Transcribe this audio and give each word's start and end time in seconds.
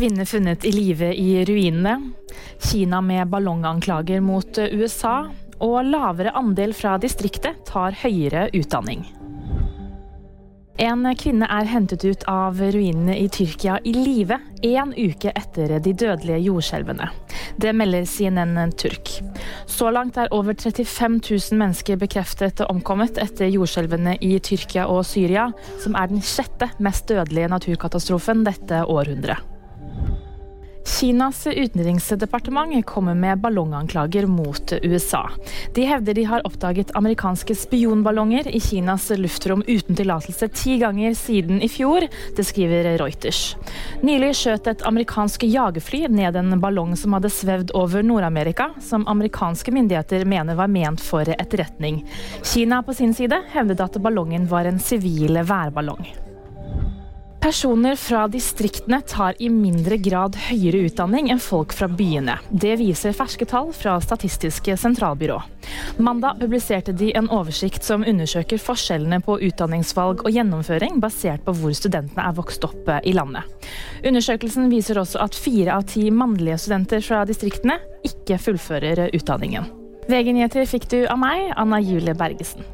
Kvinne 0.00 0.24
funnet 0.26 0.64
i 0.64 0.72
live 0.72 1.14
i 1.14 1.44
ruinene. 1.44 2.12
Kina 2.70 3.00
med 3.00 3.28
ballonganklager 3.28 4.20
mot 4.24 4.58
USA. 4.58 5.26
Og 5.60 5.84
lavere 5.84 6.32
andel 6.40 6.72
fra 6.72 6.94
distriktet 6.96 7.66
tar 7.68 7.92
høyere 8.00 8.46
utdanning. 8.56 9.02
En 10.80 11.04
kvinne 11.20 11.44
er 11.52 11.68
hentet 11.68 12.06
ut 12.08 12.24
av 12.32 12.56
ruinene 12.56 13.18
i 13.20 13.26
Tyrkia 13.28 13.76
i 13.84 13.92
live 13.92 14.40
én 14.64 14.96
uke 14.96 15.34
etter 15.36 15.76
de 15.84 15.92
dødelige 15.92 16.40
jordskjelvene. 16.46 17.10
Det 17.60 17.76
melder 17.76 18.08
CNN 18.08 18.72
Turk. 18.80 19.12
Så 19.68 19.92
langt 19.92 20.16
er 20.16 20.32
over 20.32 20.56
35 20.56 21.20
000 21.28 21.60
mennesker 21.60 22.00
bekreftet 22.00 22.64
omkommet 22.70 23.20
etter 23.20 23.52
jordskjelvene 23.52 24.16
i 24.24 24.38
Tyrkia 24.40 24.88
og 24.88 25.04
Syria, 25.12 25.50
som 25.84 25.92
er 25.92 26.08
den 26.08 26.24
sjette 26.24 26.72
mest 26.80 27.12
dødelige 27.12 27.52
naturkatastrofen 27.52 28.48
dette 28.48 28.86
århundret. 28.88 29.49
Kinas 30.90 31.46
utenriksdepartement 31.46 32.86
kommer 32.86 33.14
med 33.14 33.38
ballonganklager 33.38 34.26
mot 34.26 34.72
USA. 34.82 35.30
De 35.74 35.84
hevder 35.84 36.14
de 36.14 36.24
har 36.24 36.46
oppdaget 36.46 36.90
amerikanske 36.94 37.54
spionballonger 37.54 38.48
i 38.48 38.60
Kinas 38.60 39.10
luftrom 39.16 39.62
uten 39.66 39.96
tillatelse 39.96 40.48
ti 40.48 40.78
ganger 40.78 41.14
siden 41.14 41.62
i 41.62 41.68
fjor. 41.68 42.08
Det 42.36 42.44
skriver 42.44 42.98
Reuters. 42.98 43.56
Nylig 44.02 44.32
skjøt 44.36 44.66
et 44.66 44.82
amerikansk 44.86 45.46
jagerfly 45.46 46.06
ned 46.10 46.36
en 46.36 46.58
ballong 46.60 46.96
som 46.98 47.14
hadde 47.16 47.30
svevd 47.32 47.70
over 47.78 48.02
Nord-Amerika, 48.02 48.72
som 48.80 49.06
amerikanske 49.08 49.72
myndigheter 49.72 50.24
mener 50.24 50.58
var 50.58 50.68
ment 50.68 51.00
for 51.00 51.28
etterretning. 51.36 52.02
Kina 52.42 52.82
på 52.82 52.98
sin 52.98 53.14
side 53.14 53.44
hevdet 53.54 53.86
at 53.86 54.02
ballongen 54.02 54.50
var 54.50 54.66
en 54.66 54.82
sivil 54.82 55.38
værballong. 55.38 56.29
Personer 57.40 57.96
fra 57.96 58.28
distriktene 58.28 59.00
tar 59.00 59.34
i 59.38 59.48
mindre 59.48 59.96
grad 59.96 60.34
høyere 60.36 60.82
utdanning 60.84 61.30
enn 61.32 61.38
folk 61.40 61.72
fra 61.72 61.86
byene. 61.88 62.34
Det 62.52 62.74
viser 62.76 63.14
ferske 63.16 63.46
tall 63.48 63.70
fra 63.72 63.94
Statistiske 64.04 64.74
sentralbyrå. 64.76 65.38
Mandag 66.04 66.36
publiserte 66.42 66.92
de 66.92 67.08
en 67.16 67.30
oversikt 67.32 67.86
som 67.86 68.04
undersøker 68.04 68.60
forskjellene 68.60 69.22
på 69.24 69.38
utdanningsvalg 69.48 70.20
og 70.26 70.36
gjennomføring, 70.36 70.98
basert 71.00 71.40
på 71.46 71.54
hvor 71.56 71.72
studentene 71.76 72.26
er 72.28 72.36
vokst 72.36 72.66
opp 72.68 72.90
i 73.00 73.14
landet. 73.16 73.48
Undersøkelsen 74.04 74.68
viser 74.68 75.00
også 75.00 75.22
at 75.24 75.38
fire 75.38 75.78
av 75.78 75.88
ti 75.88 76.10
mannlige 76.12 76.58
studenter 76.60 77.00
fra 77.00 77.22
distriktene 77.24 77.78
ikke 78.04 78.36
fullfører 78.36 79.14
utdanningen. 79.16 79.72
VG-nyheter 80.12 80.68
fikk 80.68 80.90
du 80.92 81.00
av 81.06 81.16
meg, 81.24 81.54
Anna 81.56 81.80
Julie 81.80 82.12
Bergesen. 82.12 82.68